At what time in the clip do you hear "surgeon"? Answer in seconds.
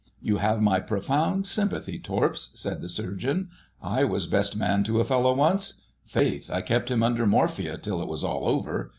2.89-3.49